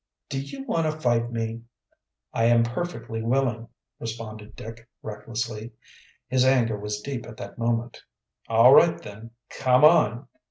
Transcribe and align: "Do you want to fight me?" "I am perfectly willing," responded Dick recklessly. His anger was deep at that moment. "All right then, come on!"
"Do 0.29 0.41
you 0.41 0.63
want 0.63 0.87
to 0.91 0.99
fight 0.99 1.31
me?" 1.31 1.61
"I 2.33 2.45
am 2.45 2.63
perfectly 2.63 3.21
willing," 3.21 3.67
responded 3.99 4.55
Dick 4.55 4.89
recklessly. 5.03 5.73
His 6.27 6.43
anger 6.43 6.79
was 6.79 7.01
deep 7.01 7.27
at 7.27 7.37
that 7.37 7.59
moment. 7.59 8.01
"All 8.47 8.73
right 8.73 8.99
then, 8.99 9.29
come 9.51 9.83
on!" 9.85 10.27